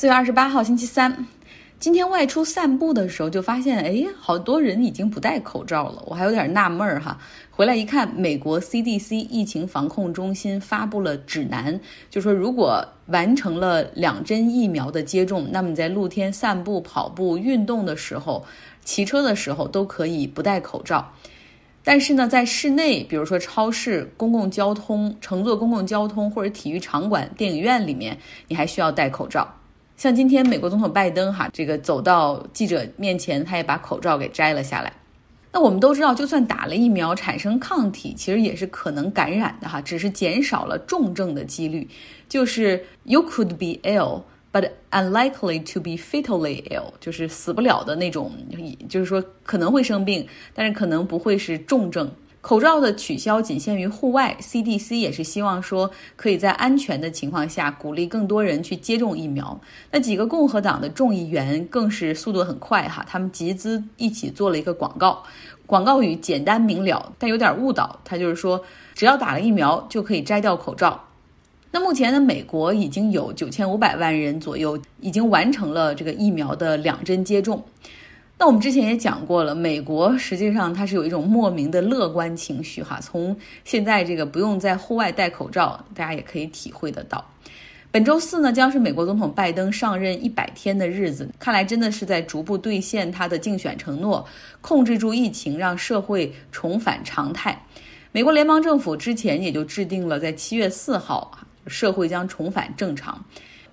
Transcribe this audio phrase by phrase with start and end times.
[0.00, 1.26] 四月二十八号，星期三。
[1.80, 6.00] 今天外出散步的时候，就发现，哎，好多人已经不戴口罩了。
[6.06, 7.18] 我还有点纳闷儿哈。
[7.50, 18.46] 回来一看，美国 CDC 疫情防控中心发布了指南，就说如果完成了两针疫苗的接种，那么你在露天散步、跑步、运动的时候、
[18.84, 21.12] 骑车的时候都可以不戴口罩。
[21.82, 29.56] 但是呢，在室内，比如说超市、公共交通、乘坐公共交通或者体育场馆、电影院里面，你还需要戴口罩。
[29.98, 34.92] 像今天美国总统拜登哈，这个走到记者面前，他也把口罩给摘了下来。
[35.52, 41.88] 那我们都知道，就算打了疫苗产生抗体，其实也是可能感染的哈，只是减少了重症的几率。
[42.28, 44.22] 就是 you could be ill,
[44.52, 48.30] but unlikely to be fatally ill，就是死不了的那种，
[48.88, 52.08] 就是说可能会生病，但是可能不会是重症。
[52.40, 59.60] 口罩的取消仅限于户外，CDC 也是希望说可以在安全的情况下鼓励更多人去接种疫苗。
[59.90, 65.22] 那几个共和党的众议员更是速度很快哈，他们集资一起做了一个广告，
[65.66, 67.98] 广告语简单明了，但有点误导。
[68.04, 68.62] 他就是说，
[68.94, 71.04] 只要打了疫苗就可以摘掉口罩。
[71.72, 77.62] 那目前呢，美国已经有九千五百万人左右已经完成了这个疫苗的两针接种。
[78.40, 83.00] 那我们之前也讲过了，美国实际上它是有一种莫名的乐观情绪哈。
[83.02, 87.24] 从现在这个不用在户外戴口罩，大家也可以体会得到。
[87.90, 94.24] 本周四呢，将是美国总统拜登上任一百天的日子，看来真的是在逐步兑现他的竞选承诺，
[94.60, 97.60] 控制住疫情，让社会重返常态。
[98.12, 103.24] 美国联邦政府之前也就制定了，在七月四号，社会将重返正常。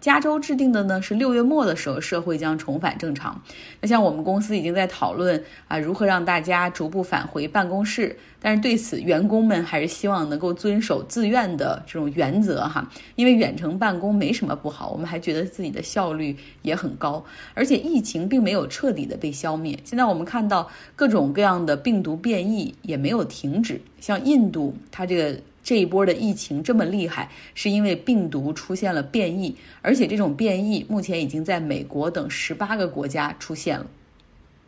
[0.05, 3.41] 加州制定的呢是六月末的时候，社会将重返正常。
[3.81, 8.15] 那像我们公司已经在讨论啊，如何让大家逐步返回办公室。
[8.39, 17.25] 但是对此，员工们还是希望能够遵守自愿的这种原则哈，因为远程办公没什么不好，我们还觉得自己的效率也很高，
[17.55, 19.75] 而且疫情并没有彻底的被消灭。
[19.83, 25.35] 现在我们看到各种各样的病毒变异也没有停止，像印度，它这个。
[25.65, 33.87] 这一波的疫情这么厉害，是因为病毒出现了变异，而且这种变异目前已经在美国等十八个国家出现了。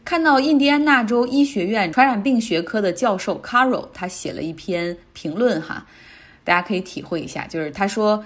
[0.03, 5.85] 看到印第安纳州医学院传染病学科的教授 Carol，他写了一篇评论哈，
[6.44, 8.25] 大家可以体会一下，就是他说，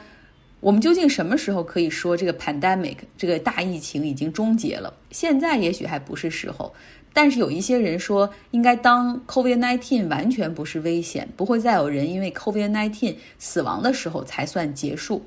[0.62, 4.94] 我们究竟什么时候可以说这个 pandemic 这个大疫情已经终结了？
[5.10, 6.74] 现在也许还不是时候。
[7.14, 15.24] 但是有一些人说，应该当 COVID-19 完全不是危险，不会再有人因为 COVID-19 死亡的时候才算结束。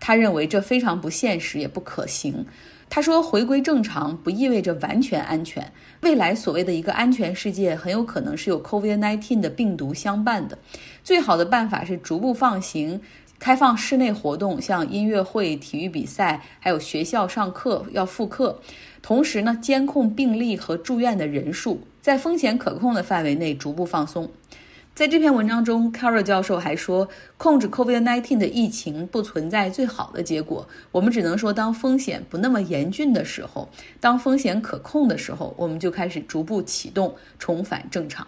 [0.00, 2.44] 他认为这非常不现实，也不可行。
[2.88, 5.64] 他说，回归正常不意味着完全安全。
[6.00, 10.58] 未来所谓的一个安全世界，很有可能是有 COVID-19 的病毒相伴的。
[11.04, 13.00] 最好的办法是逐步放行。
[13.40, 18.60] 开放室内活动，像音乐会、体育比赛，还有学校上课要复课。
[19.00, 24.30] 同时呢，监控病例和住院的人数，在风险可控的范围内逐步放松。
[24.94, 27.08] 在这篇文章中，Carol 教授还说，
[27.38, 30.68] 控制 COVID-19 的疫情不存在最好的结果。
[30.92, 33.70] 我们只能说，当风险不那么严峻的时候，
[34.00, 38.26] 当风险可控的时候，我们就开始逐步启动，重返正常。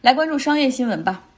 [0.00, 1.29] 来关注商业新闻吧。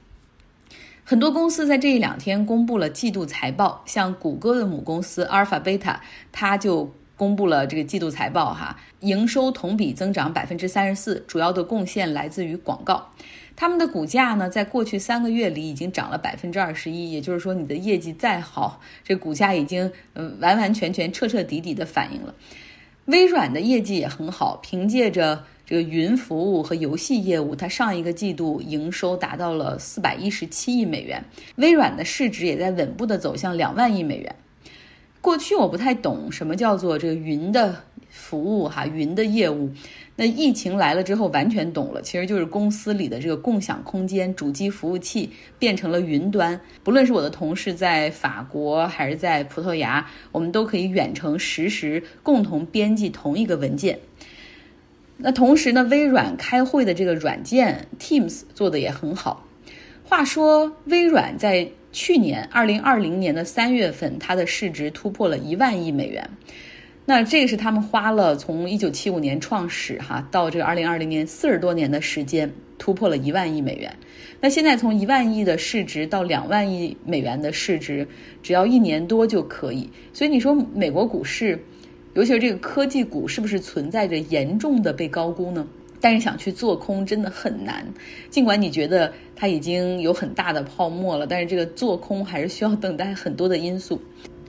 [1.05, 13.09] 很多公司在这一两天公布了季度财报，像谷歌的母公司阿尔法贝塔，它就公布了这个季度财报，哈，营收同比增长百分之三十四，主要的贡献来自于广告。
[13.53, 22.33] 他们的股价呢，在过去三个月里已经涨了百分之二十一，也就是说，你的业绩再好，这股价已经嗯完完全全彻彻底底的反映了。
[23.07, 25.43] 微软的业绩也很好，凭借着。
[25.65, 31.23] 这个云服务和游戏业务，它上一个季度营收达到了四百一十七亿美元，
[31.55, 34.35] 微软的市值也在稳步的走向两万亿美元。
[35.21, 37.73] 过去我不太懂什么叫做这个云的
[38.09, 39.71] 服务哈，云的业务。
[40.17, 46.59] 那疫情来了之后，完全懂了，其实就是公司里的这个共享空间、主机服务器变成了云端。
[46.83, 53.97] 不论是我的同事在法国还是在葡萄牙，我们都可以远程实时共同编辑同一个文件。
[55.25, 59.47] 那同时呢，微软开会的这个软件 Teams 做的也很好。
[60.03, 66.29] 话说，微软在去年二零二零年的三月份，它的市值突破了一万亿美元。
[67.05, 73.95] 那这个是他们花了从一九七五年创始哈到这个二零二零年四十多年的时间，突破了一万亿美元。
[74.41, 78.05] 那现在从一万亿的市值到两万亿美元的市值，
[78.41, 79.89] 只要一年多就可以。
[80.11, 81.57] 所以你说美国股市？
[82.13, 85.65] 尤其是这个科技股是不是存在着严重的被高估呢？
[85.99, 87.85] 但是想去做空真的很难，
[88.29, 93.97] 尽管你觉得它已经有很大的泡沫了，但是这个做空还是需要等待很多的因素。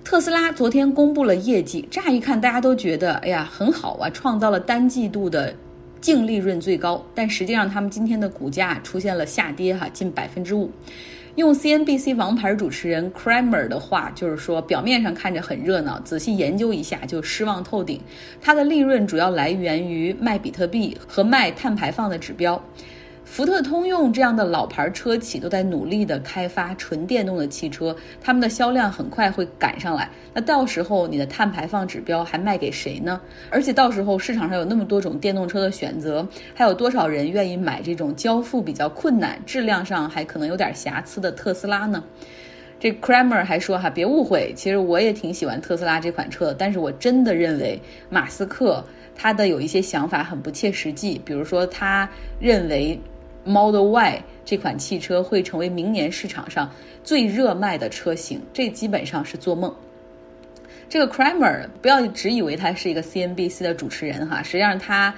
[0.03, 5.55] 特斯拉昨天公布了业绩，乍一看大家都觉得，哎呀，很好啊，创造了单季度的
[6.01, 7.03] 净利润最高。
[7.15, 10.69] 但实际上，他们今天的股价出现了下跌，哈，近百分之五。
[11.37, 18.01] 用 CNBC 王牌主持人 Kramer 的话，就是说，表面上看着很热闹，仔细研究一下就失望透顶。
[18.41, 22.63] 它的利润主要来源于卖比特币和卖碳排放的指标。
[23.25, 30.09] 福特、通用这样的老牌车企都在努力的开发纯电动的汽车，他们的销量很快会赶上来。
[30.33, 33.21] 那到时候你的碳排放指标还卖给谁呢？
[33.51, 42.05] 而且到时候市场上有那么多种电动车的选择，还有多少人愿意买这种交付比较困难、质量上还可能有点瑕疵的特斯拉呢？
[42.79, 47.81] 这 Kramer 还说哈，别误会，其实我也挺喜欢特斯拉这款车的，但是我真的认为
[48.11, 48.85] 马斯克
[49.17, 52.97] 他的有一些想法很不切实际，比如说他认为。
[53.45, 56.71] Model Y 这款汽车会成为明年市场上
[57.03, 59.75] 最热卖的车型，这基本上是做梦。
[60.89, 65.15] 这个 Kramer 不要只以为他是一个 CNBC 的主持人哈，实际上他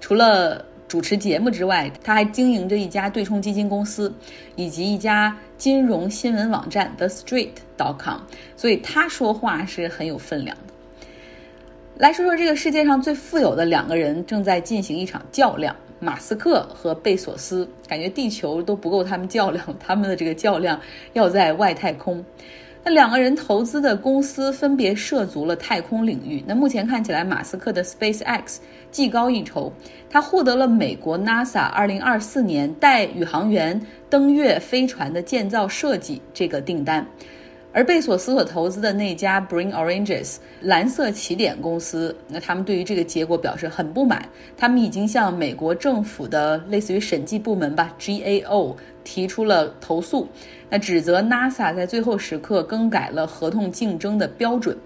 [0.00, 4.12] 除了主持节目之外，他还经营着一家对冲基金公司
[4.56, 8.20] 以及一家金融新闻网站 The Street.com，
[8.56, 10.72] 所以他说话是很有分量的。
[11.96, 15.76] 来说说这个世界上最富有的两个人正在进行一场较量。
[16.00, 20.80] 马斯克和贝索斯感觉地球都不够他们较量，他们的这个较量
[21.12, 22.24] 要在外太空。
[22.82, 26.42] 那两个人投资的公司分别涉足了太空领域。
[26.46, 28.56] 那目前看起来，马斯克的 SpaceX
[28.90, 29.70] 技高一筹，
[30.08, 37.06] 他获得了美国 NASA 2024年带宇航员登月飞船的建造设计这个订单。
[37.72, 48.74] 而贝索斯所投资的那家 Bring Oranges 蓝色起点公司，那他们对于这个结果表示很不满，他们已经向美国政府的类似于审计部门吧 GAO
[49.04, 50.26] 提出了投诉，
[50.68, 54.76] 那指责 NASA 在最后时刻更改了合同竞争的标准。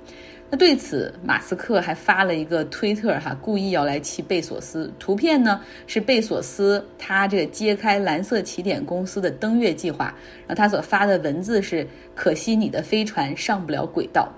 [0.51, 4.93] 那对此，马斯克还发了一个推特，哈，故意要来气贝索斯。
[5.01, 10.15] 图片呢是贝索斯他这个揭开蓝色起点公司的登月计划，
[10.47, 14.33] 然后他所发的文字是：可惜你的飞船上不了轨道。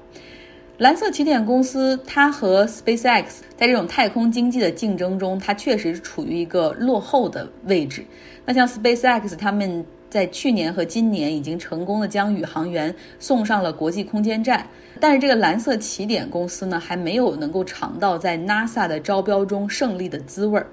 [0.79, 3.25] 蓝色起点公司它和 SpaceX
[3.57, 8.05] 在这种太空经济的竞争中，它确实处于一个落后的位置。
[8.47, 9.85] 那像 SpaceX 他们。
[10.09, 14.67] 在去年和今年已经成功的将宇航员送上了国际空间站，
[15.01, 20.67] 但是这个蓝色起点公司呢，还没有能够尝到在 NASA 的招标中胜利的滋味儿。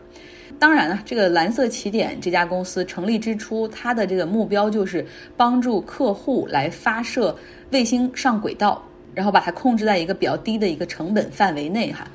[0.60, 7.36] 当然了，这个蓝色起点这家公司成立之初，它的这个目标就是帮助客户来发射
[7.72, 8.82] 卫星上轨道，
[9.16, 12.08] 然后把它控制在一个比较低的一个成本范围内哈。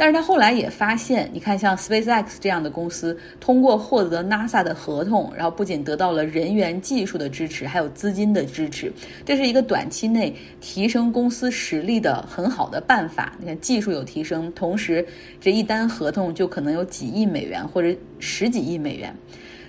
[0.00, 8.90] 但是他后来也发现，你看像 SpaceX 这样的公司，通过获得 NASA 的合同，然后不仅得到了人员、技术的支持，还有资金的支持，
[9.26, 13.34] 这是一个短期内提升公司实力的很好的办法。
[13.38, 15.06] 你看技术有提升，同时
[15.38, 19.14] 这一单合同就可能有几亿美元或者十几亿美元。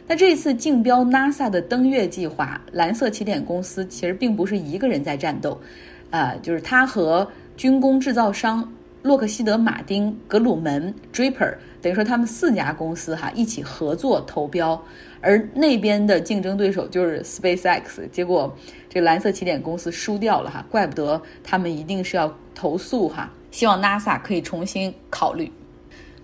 [0.07, 5.59] 那这次竞标 NASA 的登月计划，蓝色起点公司其实并不是一个人在战斗，
[6.09, 8.65] 呃，就是他和军工制造商。
[9.01, 14.79] 洛克希德马丁、格鲁门、Draper，等于说他们四家公司哈一起合作投标，
[15.21, 18.55] 而那边的竞争对手就是 SpaceX，结果
[18.87, 25.51] 这蓝色起点公司输掉了哈，怪不得他们一定是要投诉哈，希望 NASA 可以重新考虑。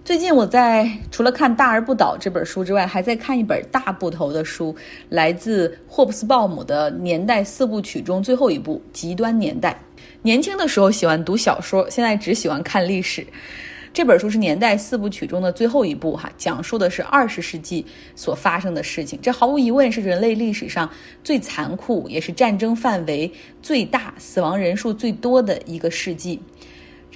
[0.08, 4.74] 最近我在除了看《大而不倒》这本书之外，还在看一本大部头的书，
[5.10, 9.78] 来自霍布斯鲍姆的年代四部曲中最后一部《极端年代》。
[10.22, 13.28] 年轻的时候喜欢读小说，现在只喜欢看历史。
[13.92, 17.86] 这本书是年代四部曲中的最后一部，哈，讲述的是二十世纪
[18.16, 19.20] 所发生的事情。
[19.22, 20.90] 这毫无疑问是人类历史上
[21.22, 23.30] 最残酷，也是战争范围
[23.62, 26.40] 最大、死亡人数最多的一个世纪。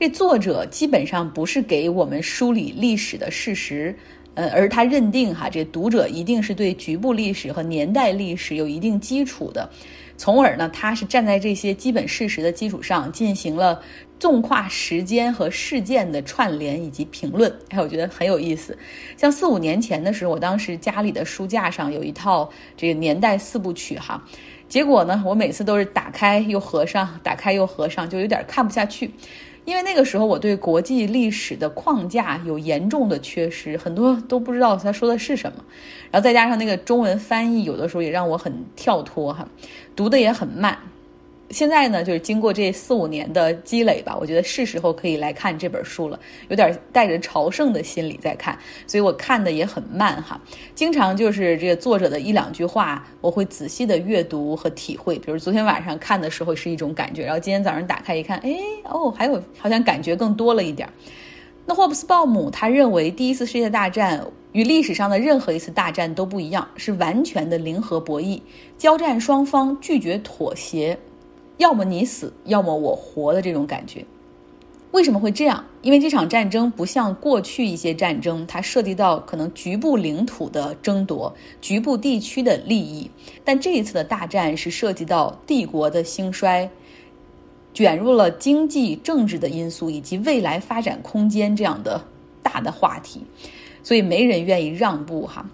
[0.01, 3.96] 这作者基本上不是给我们梳理历史的事实，
[4.34, 9.70] 呃，而他认定哈，这读者一定是对局部历史和年代历史有一定基础的。
[10.17, 13.79] 从而呢，他是站在这些基本事实的基础上，进行了
[14.17, 17.55] 纵跨时间和事件的串联以及评论。
[17.70, 18.75] 哎，我觉得很有意思。
[19.15, 24.20] 像四五年前的时候，我当时家里的书架上有一套这个年代四部曲哈，
[24.67, 29.12] 结果呢，我每次都是打开又合上，打开又合上，就有点看不下去。
[29.63, 35.63] 因为那个时候我对国际历史的框架有严重的缺失，很多都不知道他说的是什么，
[36.10, 39.48] 然后再加上那个中文翻译有的时候也让我很跳脱哈，
[39.96, 40.77] 读的也很慢。
[41.51, 50.39] 现在呢，就是经过这四五年的积累吧，我觉得是时候可以来看这本书了，有点带着朝圣的心理在看，所以我看的也很慢哈。
[50.74, 55.20] 经常就是这个作者的一两句话，我会仔细的阅读和体会。
[55.20, 60.88] 比如昨天晚上看的时候是一种感觉，然后今天早上打开一看，哎哦，还有好像感觉更多了一点。
[61.65, 68.41] 那霍布斯鲍姆他认为，第一次世界大战与历史上的任何一次大战都不一样，是完全的零和博弈，
[68.77, 70.98] 交战双方拒绝妥协。
[71.62, 74.03] 要么你死，要么我活的这种感觉，
[74.89, 75.63] 为什么会这样？
[75.84, 83.12] 因为这场战争不像过去一些战争，它涉及到可能局部领土的争夺、局部地区的利益，
[83.44, 86.68] 但这一次的大战是涉及到帝国的兴衰，
[87.75, 92.03] 卷入了经济、政治的因素以及未来发展空间这样的
[92.41, 93.22] 大的话题，
[93.84, 95.46] 所以没人愿意让步哈。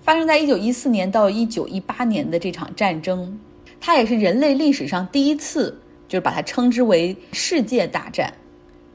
[0.00, 3.38] 发生在一九一四年到一九一八年的这场战争。
[3.84, 8.32] 它也是人类历史上第一次，就是把它称之为世界大战，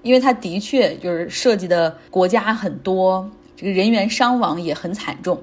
[0.01, 5.37] 因为它的确就是涉及的国家很多，这个人员伤亡也很惨重，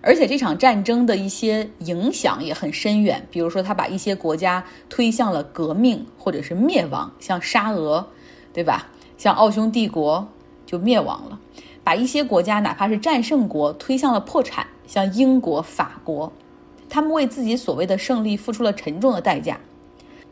[0.00, 8.04] 而且这场战争的一些影响也很深远，比如说它把一些国家推向了革命或者是灭亡，像沙俄，
[8.52, 8.88] 对吧？
[9.16, 10.26] 像奥匈帝国
[10.66, 11.38] 就灭亡了，
[11.84, 16.32] 把一些国家哪怕是战胜国推向了破产，像英国、法国。
[16.90, 19.58] 他们为自己所谓的胜利付出了沉重的代价。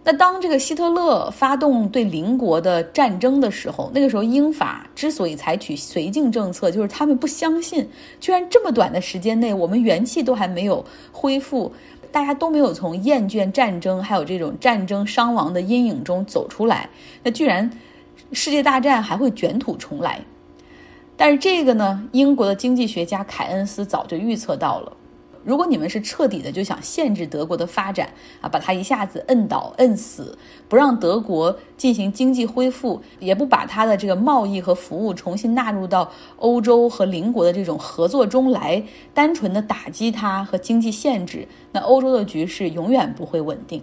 [0.04, 7.86] 那当这个希特勒发动对邻国的战争的时候，那个时候英法之所以采取绥靖政策，就是他们不相信，
[8.18, 11.70] 居然这么短的时间内，我们元气都还没有恢复，
[12.10, 16.88] 大家都没有从厌倦战争还有这种战争伤亡的阴影中走出来，
[17.22, 17.70] 那居然
[18.32, 20.18] 世界大战还会卷土重来。
[21.18, 24.92] 但是这个呢，英国的经济学家凯恩斯早就预测到了。
[25.44, 28.08] 如果你们是彻底的就想限制德国的发展
[28.40, 30.36] 啊，把它一下子摁倒、摁死，
[30.68, 38.82] 不让德国进行经济恢复，也不把它的这个贸易和服务重新纳入到欧洲和邻国的这种合作中来，
[39.14, 43.82] 单纯的打击它和经济限制，那欧洲的局势永远不会稳定。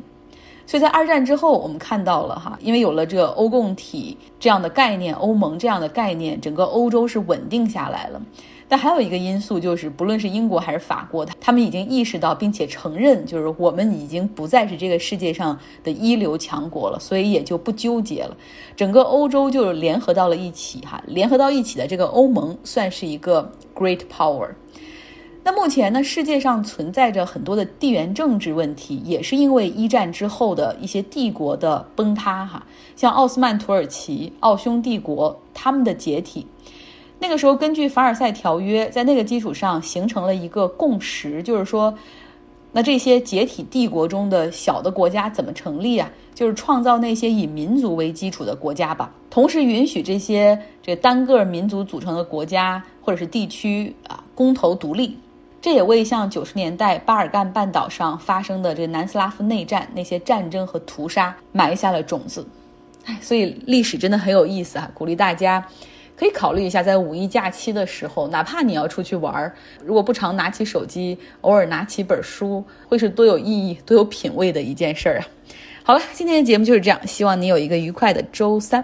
[0.67, 8.19] 所以在二战之后，我们看到了哈，因为有了这个欧共体这样的概念、欧盟这样的概念，整个欧洲是稳定下来了。
[8.67, 18.35] 但还有一个因素就是，不论是英国还是法国，他们已经意识到并且承认，就是我们已经不再是这个世界上的一流强国了，所以也就不纠结了。
[18.75, 24.49] 整个欧洲就联合到了一起，哈，联合到一起的这个欧盟算是一个 great power。
[25.43, 36.47] 那目前呢，世界上存在着很多的地缘政治问题，也是因为一战之后的一些帝国的崩塌，哈，像奥斯曼土耳其、奥匈帝国他们的解体。
[37.25, 41.91] 那个时候，根据凡尔赛条约，在那个基础上形成了一个共识，就是说，
[42.71, 46.07] 那这些解体帝国中的小的国家怎么成立啊？
[46.35, 55.17] 就是创造那些以民族为基础的国家吧，同时允许这些这单个民族组成的国家或者是地区啊公投独立。
[55.59, 62.47] 这也为像九十年代巴尔干半岛上发生的这个南斯拉夫内战那些战争和屠杀埋下了种子。
[63.05, 65.65] 哎，所以历史真的很有意思啊，鼓励大家。
[66.17, 69.53] 可以考虑一下，在五一假期的时候，哪怕你要出去玩儿，
[69.83, 75.27] 如果不常拿起手机，偶尔拿起本书，会是多有意义、多有品味的一件事儿啊！
[75.83, 78.83] 好了，今天的节目就是这样，希望你有一个愉快的周三。